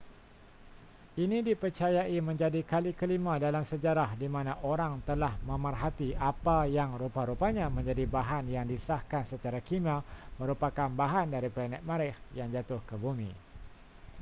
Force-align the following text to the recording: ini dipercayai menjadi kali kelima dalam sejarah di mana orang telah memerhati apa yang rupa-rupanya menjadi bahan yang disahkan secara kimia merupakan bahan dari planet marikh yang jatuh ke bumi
ini 1.23 1.37
dipercayai 1.49 2.17
menjadi 2.29 2.61
kali 2.71 2.91
kelima 2.99 3.33
dalam 3.45 3.61
sejarah 3.71 4.09
di 4.21 4.25
mana 4.35 4.53
orang 4.71 4.93
telah 5.09 5.33
memerhati 5.51 6.09
apa 6.29 6.57
yang 6.77 6.91
rupa-rupanya 7.01 7.65
menjadi 7.77 8.03
bahan 8.15 8.43
yang 8.55 8.65
disahkan 8.73 9.21
secara 9.31 9.59
kimia 9.67 9.97
merupakan 10.41 10.87
bahan 11.01 11.25
dari 11.35 11.49
planet 11.55 11.81
marikh 11.89 12.17
yang 12.39 12.47
jatuh 12.55 12.81
ke 12.89 12.95
bumi 13.03 13.29